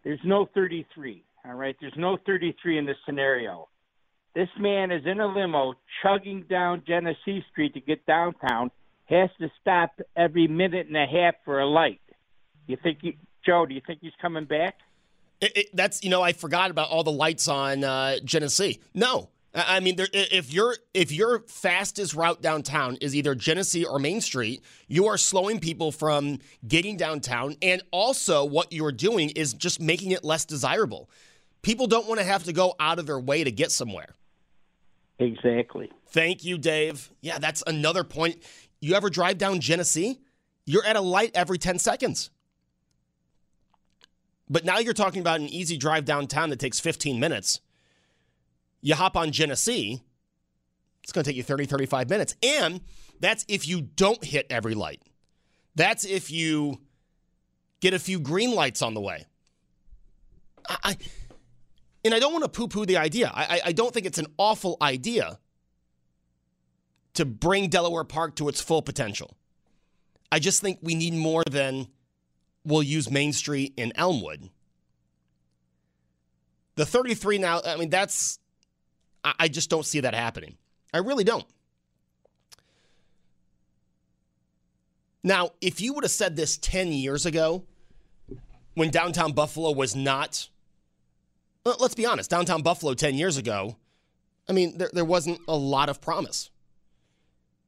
[0.05, 1.77] There's no 33, all right?
[1.81, 3.69] There's no 33 in this scenario.
[4.35, 8.71] This man is in a limo chugging down Genesee Street to get downtown,
[9.07, 12.01] has to stop every minute and a half for a light.
[12.67, 14.77] You think, you, Joe, do you think he's coming back?
[15.41, 18.81] It, it, that's, you know, I forgot about all the lights on uh, Genesee.
[18.95, 19.31] No.
[19.53, 24.21] I mean, there, if your if your fastest route downtown is either Genesee or Main
[24.21, 29.81] Street, you are slowing people from getting downtown, and also what you're doing is just
[29.81, 31.11] making it less desirable.
[31.63, 34.15] People don't want to have to go out of their way to get somewhere.
[35.19, 35.91] Exactly.
[36.09, 37.11] Thank you, Dave.
[37.21, 38.43] Yeah, that's another point.
[38.81, 40.21] You ever drive down Genesee?
[40.65, 42.31] You're at a light every 10 seconds.
[44.49, 47.61] But now you're talking about an easy drive downtown that takes 15 minutes.
[48.83, 50.03] You hop on Genesee,
[51.03, 52.35] it's going to take you 30, 35 minutes.
[52.43, 52.81] And
[53.21, 55.03] that's if you don't hit every light.
[55.75, 56.81] That's if you
[57.81, 59.27] get a few green lights on the way.
[60.69, 60.97] I,
[62.05, 63.31] and I don't want to poo poo the idea.
[63.33, 65.39] I, I don't think it's an awful idea
[67.15, 69.37] to bring Delaware Park to its full potential.
[70.33, 71.89] I just think we need more than
[72.65, 74.51] we'll use Main Street in Elmwood.
[76.77, 78.39] The 33 now, I mean, that's,
[79.25, 80.57] I just don't see that happening.
[80.95, 81.47] I really don't.
[85.23, 87.65] Now, if you would have said this 10 years ago,
[88.75, 90.49] when downtown Buffalo was not
[91.65, 93.77] let's be honest, downtown Buffalo 10 years ago,
[94.49, 96.51] I mean, there, there wasn't a lot of promise.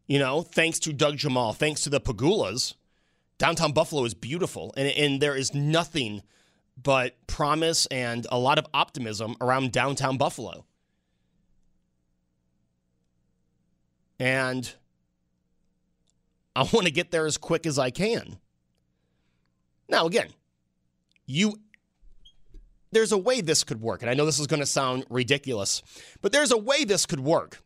[0.07, 2.75] You know, thanks to Doug Jemal, thanks to the Pegulas,
[3.39, 6.23] downtown Buffalo is beautiful, and, and there is nothing
[6.81, 10.65] but promise and a lot of optimism around downtown Buffalo.
[14.23, 14.73] And
[16.55, 18.39] I want to get there as quick as I can.
[19.89, 20.29] Now, again,
[21.27, 21.59] you
[22.93, 24.01] there's a way this could work.
[24.01, 25.83] And I know this is going to sound ridiculous,
[26.21, 27.63] but there's a way this could work.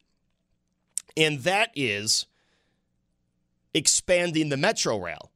[1.14, 2.24] And that is
[3.74, 5.30] expanding the Metro Rail,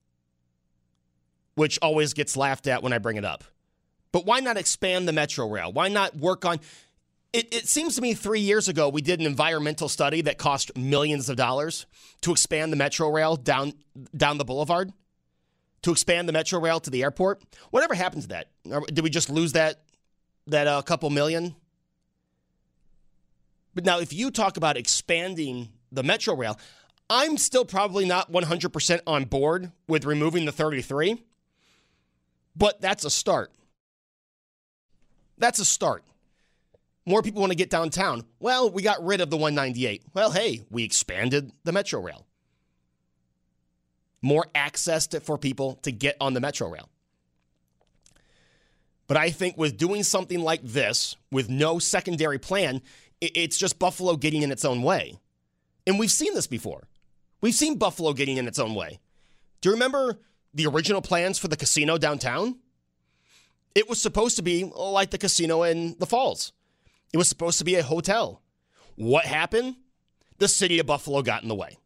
[1.55, 3.45] which always gets laughed at when I bring it up.
[4.11, 5.71] But why not expand the Metro Rail?
[5.71, 6.61] Why not work on
[7.33, 10.77] it, it, seems to me three years ago we did an environmental study that cost
[10.77, 11.87] millions of dollars
[12.23, 13.73] to expand the metro rail down
[14.17, 14.93] down the boulevard
[15.83, 17.43] to expand the metro rail to the airport.
[17.71, 18.49] Whatever happened to that?
[18.93, 19.81] Did we just lose that
[20.47, 21.55] that uh, couple million?
[23.75, 26.59] But now, if you talk about expanding the metro rail,
[27.09, 31.23] I'm still probably not 100% on board with removing the 33,
[32.57, 33.53] but that's a start.
[35.39, 36.05] That's a start.
[37.11, 38.25] More people want to get downtown.
[38.39, 40.05] Well, we got rid of the 198.
[40.15, 42.25] Well, hey, we expanded the metro rail
[44.23, 46.89] more access to, for people to get on the Metro Rail.
[49.07, 52.81] But I think with doing something like this, with no secondary plan,
[53.21, 55.19] it's just Buffalo getting in its own way.
[55.87, 56.87] And we've seen this before.
[57.41, 59.01] We've seen Buffalo getting in its own way.
[59.61, 60.19] Do you remember
[60.55, 62.59] the original plans for the casino downtown?
[63.75, 66.53] It was supposed to be like the casino in the Falls.
[67.13, 68.43] It was supposed to be a hotel.
[68.97, 69.77] What happened?
[70.39, 71.77] The city of Buffalo got in the way.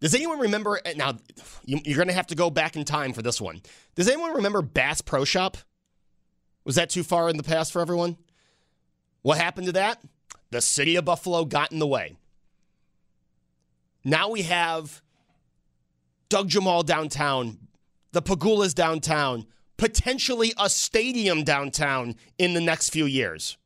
[0.00, 0.80] Does anyone remember?
[0.84, 1.16] Eh, now,
[1.64, 3.62] you're going to have to go back in time for this one.
[3.94, 5.56] Does anyone remember Bass Pro Shop?
[6.64, 8.16] Was that too far in the past for everyone?
[9.22, 10.00] What happened to that?
[10.50, 12.16] The city of Buffalo got in the way.
[14.04, 15.02] Now we have
[16.28, 17.58] Doug Jemal downtown,
[18.10, 19.46] the Pegulas downtown,
[19.82, 23.56] potentially a stadium downtown in the next few years.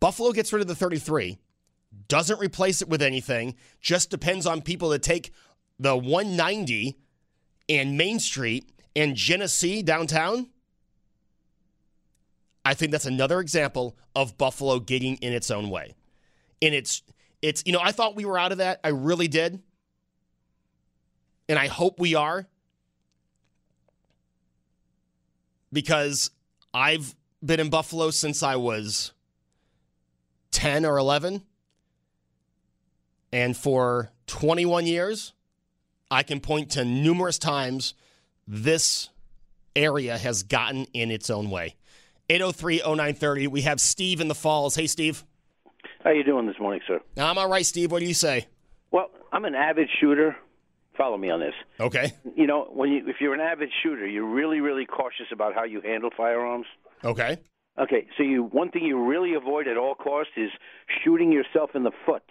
[0.00, 1.38] Buffalo gets rid of the 33
[2.08, 5.30] doesn't replace it with anything, just depends on people that take
[5.78, 6.98] the 190
[7.68, 10.48] and Main Street and Genesee downtown.
[12.64, 15.94] I think that's another example of Buffalo getting in its own way.
[16.60, 17.02] And it's
[17.40, 18.80] it's you know, I thought we were out of that.
[18.82, 19.62] I really did.
[21.48, 22.48] And I hope we are.
[25.72, 26.30] Because
[26.74, 27.14] I've
[27.44, 29.12] been in Buffalo since I was
[30.52, 31.42] 10 or 11.
[33.32, 35.32] And for 21 years,
[36.10, 37.94] I can point to numerous times
[38.46, 39.08] this
[39.74, 41.76] area has gotten in its own way.
[42.28, 43.48] 803-0930.
[43.48, 44.74] We have Steve in the Falls.
[44.74, 45.24] Hey, Steve.
[46.04, 47.00] How you doing this morning, sir?
[47.16, 47.92] I'm all right, Steve.
[47.92, 48.48] What do you say?
[48.90, 50.36] Well, I'm an avid shooter.
[50.96, 51.54] Follow me on this.
[51.80, 52.12] Okay.
[52.36, 55.64] You know, when you if you're an avid shooter, you're really really cautious about how
[55.64, 56.66] you handle firearms.
[57.04, 57.38] Okay.
[57.78, 60.50] Okay, so you one thing you really avoid at all costs is
[61.02, 62.24] shooting yourself in the foot.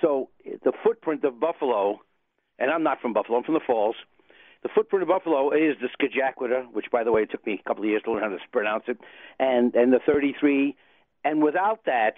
[0.00, 2.00] So the footprint of Buffalo,
[2.58, 3.96] and I'm not from Buffalo, I'm from the Falls.
[4.62, 7.68] The footprint of Buffalo is the Scajaquada, which, by the way, it took me a
[7.68, 8.98] couple of years to learn how to pronounce it,
[9.38, 10.74] and and the 33.
[11.24, 12.14] And without that,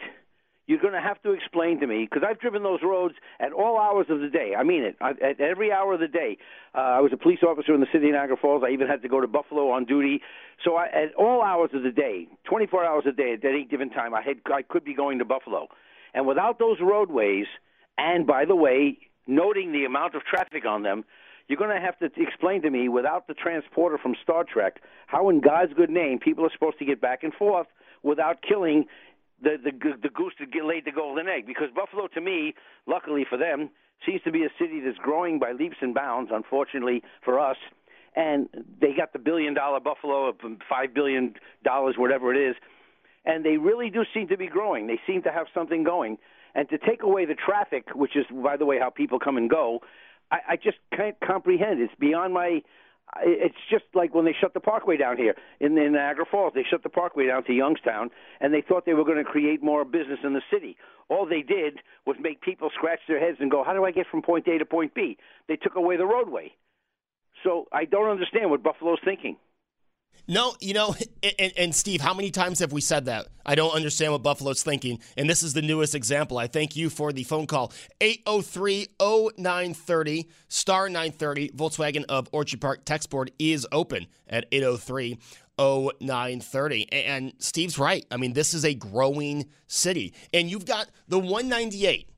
[0.70, 3.76] you're going to have to explain to me because I've driven those roads at all
[3.76, 4.52] hours of the day.
[4.56, 4.94] I mean it.
[5.00, 6.38] I, at every hour of the day.
[6.76, 8.62] Uh, I was a police officer in the city of Niagara Falls.
[8.64, 10.22] I even had to go to Buffalo on duty.
[10.64, 13.90] So I, at all hours of the day, 24 hours a day, at any given
[13.90, 15.66] time, I had I could be going to Buffalo.
[16.14, 17.46] And without those roadways,
[17.98, 18.96] and by the way,
[19.26, 21.04] noting the amount of traffic on them,
[21.48, 25.30] you're going to have to explain to me, without the transporter from Star Trek, how
[25.30, 27.66] in God's good name people are supposed to get back and forth
[28.02, 28.86] without killing
[29.42, 29.72] the the
[30.02, 31.46] the goose that laid the golden egg.
[31.46, 32.54] Because Buffalo, to me,
[32.86, 33.70] luckily for them,
[34.06, 36.30] seems to be a city that's growing by leaps and bounds.
[36.32, 37.56] Unfortunately for us,
[38.16, 38.48] and
[38.80, 40.32] they got the billion dollar Buffalo, uh,
[40.68, 41.34] five billion
[41.64, 42.56] dollars, whatever it is,
[43.24, 44.86] and they really do seem to be growing.
[44.86, 46.18] They seem to have something going.
[46.54, 49.48] And to take away the traffic, which is, by the way, how people come and
[49.48, 49.80] go,
[50.32, 51.80] I, I just can't comprehend.
[51.80, 52.62] It's beyond my.
[53.22, 56.52] It's just like when they shut the parkway down here in, in Niagara Falls.
[56.54, 59.62] They shut the parkway down to Youngstown, and they thought they were going to create
[59.62, 60.76] more business in the city.
[61.08, 64.06] All they did was make people scratch their heads and go, "How do I get
[64.06, 66.52] from point A to point B?" They took away the roadway.
[67.42, 69.36] So I don't understand what Buffalo's thinking.
[70.30, 70.94] No, you know,
[71.40, 73.26] and, and, Steve, how many times have we said that?
[73.44, 75.00] I don't understand what Buffalo's thinking.
[75.16, 76.38] And this is the newest example.
[76.38, 77.72] I thank you for the phone call.
[78.00, 85.18] 803 0930, star 930, Volkswagen of Orchard Park text board is open at 803
[85.58, 86.92] 0930.
[86.92, 88.06] And Steve's right.
[88.12, 90.14] I mean, this is a growing city.
[90.32, 92.08] And you've got the 198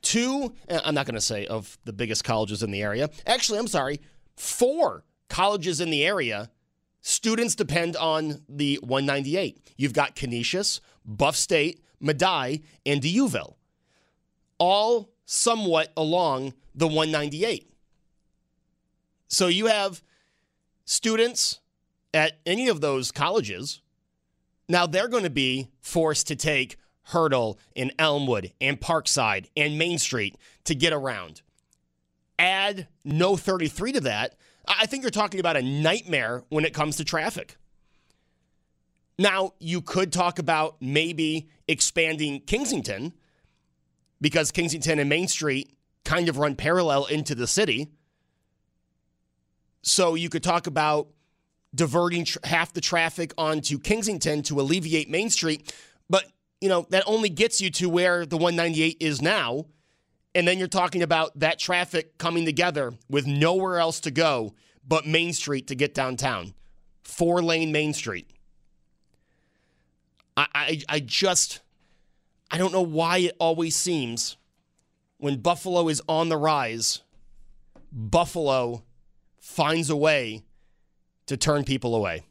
[0.00, 3.10] two, uh, I'm not going to say of the biggest colleges in the area.
[3.26, 4.00] Actually, I'm sorry,
[4.36, 6.48] four colleges in the area
[7.06, 9.74] students depend on the 198.
[9.76, 13.54] You've got Canisius, Buff State, Medaille, and D'Youville,
[14.58, 17.70] all somewhat along the 198.
[19.28, 20.02] So you have
[20.84, 21.60] students
[22.12, 23.82] at any of those colleges.
[24.68, 29.98] Now they're going to be forced to take Hertel and Elmwood and Parkside and Main
[29.98, 31.42] Street to get around.
[32.36, 34.34] Add no 33 to that,
[34.66, 37.56] I think you're talking about a nightmare when it comes to traffic.
[39.18, 43.12] Now, you could talk about maybe expanding Kensington
[44.20, 47.88] because Kensington and Main Street kind of run parallel into the city.
[49.82, 51.08] So you could talk about
[51.74, 55.72] diverting tr- half the traffic onto Kensington to alleviate Main Street,
[56.08, 56.24] but
[56.60, 59.66] you know, that only gets you to where the 198 is now.
[60.36, 64.52] And then you're talking about that traffic coming together with nowhere else to go
[64.86, 66.52] but Main Street to get downtown.
[67.02, 68.28] Four lane Main Street.
[70.36, 71.60] I, I, I just,
[72.50, 74.36] I don't know why it always seems
[75.16, 77.00] when Buffalo is on the rise,
[77.90, 78.84] Buffalo
[79.40, 80.44] finds a way
[81.24, 82.24] to turn people away.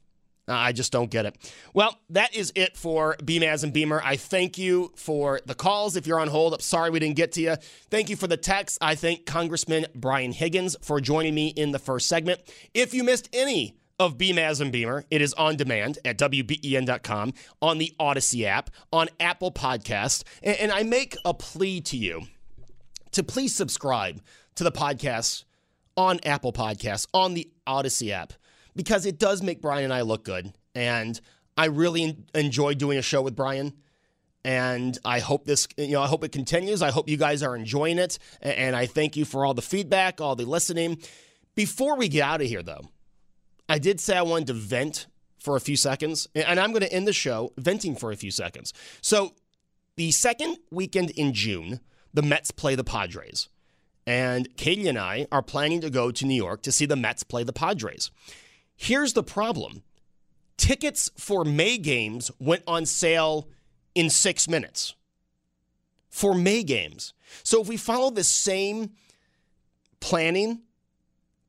[0.47, 1.35] Uh, I just don't get it.
[1.73, 4.01] Well, that is it for Beamaz and Beamer.
[4.03, 5.95] I thank you for the calls.
[5.95, 7.55] If you're on hold, I'm sorry we didn't get to you.
[7.89, 8.77] Thank you for the text.
[8.79, 12.41] I thank Congressman Brian Higgins for joining me in the first segment.
[12.73, 17.77] If you missed any of Beamaz and Beamer, it is on demand at WBEN.com, on
[17.77, 20.23] the Audacy app, on Apple Podcast.
[20.43, 22.23] And, and I make a plea to you
[23.13, 24.21] to please subscribe
[24.55, 25.45] to the podcast
[25.97, 28.33] on Apple Podcasts, on the Audacy app
[28.75, 30.53] because it does make Brian and I look good.
[30.73, 31.19] And
[31.57, 33.73] I really enjoy doing a show with Brian.
[34.43, 36.81] And I hope this, you know, I hope it continues.
[36.81, 38.19] I hope you guys are enjoying it.
[38.41, 41.01] And I thank you for all the feedback, all the listening.
[41.55, 42.89] Before we get out of here, though,
[43.67, 45.07] I did say I wanted to vent
[45.39, 46.27] for a few seconds.
[46.35, 48.73] And I'm going to end the show venting for a few seconds.
[49.01, 49.33] So,
[49.95, 51.79] the second weekend in June,
[52.13, 53.47] the Mets play the Padres.
[54.05, 57.23] And Katie and I are planning to go to New York to see the Mets
[57.23, 58.11] play the Padres.
[58.75, 59.83] Here's the problem
[60.57, 63.49] tickets for May games went on sale
[63.93, 64.95] in six minutes.
[66.09, 67.13] For May games.
[67.43, 68.91] So if we follow the same
[69.99, 70.61] planning,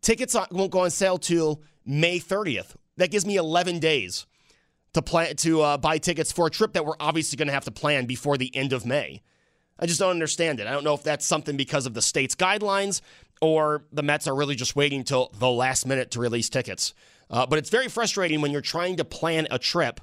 [0.01, 2.75] tickets won't go on sale till May 30th.
[2.97, 4.27] That gives me 11 days
[4.95, 7.67] to plan to uh, buy tickets for a trip that we're obviously going to have
[7.67, 9.23] to plan before the end of May.
[9.79, 10.67] I just don't understand it.
[10.67, 13.03] I don't know if that's something because of the state's guidelines
[13.43, 16.95] or the Mets are really just waiting till the last minute to release tickets.
[17.31, 20.01] Uh, but it's very frustrating when you're trying to plan a trip,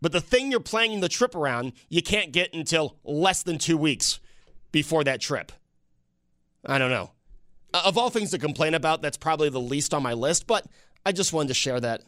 [0.00, 3.76] but the thing you're planning the trip around, you can't get until less than two
[3.76, 4.18] weeks
[4.72, 5.52] before that trip.
[6.66, 7.12] I don't know.
[7.72, 10.66] Of all things to complain about, that's probably the least on my list, but
[11.06, 12.02] I just wanted to share that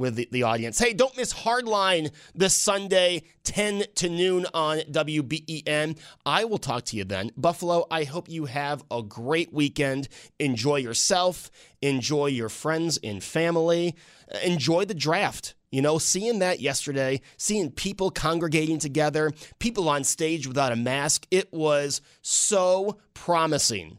[0.00, 0.78] with the, the, audience.
[0.78, 5.98] Hey, don't miss Hardline this Sunday, 10 to noon on WBEN.
[6.24, 7.30] I will talk to you then.
[7.36, 10.08] Buffalo, I hope you have a great weekend.
[10.38, 11.50] Enjoy yourself,
[11.82, 13.94] enjoy your friends and family,
[14.42, 15.54] enjoy the draft.
[15.70, 21.26] You know, seeing that yesterday, seeing people congregating together, people on stage without a mask,
[21.30, 23.98] it was so promising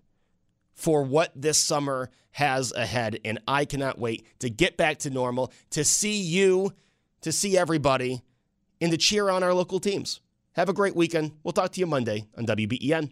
[0.81, 3.19] for what this summer has ahead.
[3.23, 6.73] And I cannot wait to get back to normal, to see you,
[7.21, 8.23] to see everybody,
[8.81, 10.21] and to cheer on our local teams.
[10.53, 11.33] Have a great weekend.
[11.43, 13.11] We'll talk to you Monday on WBEN.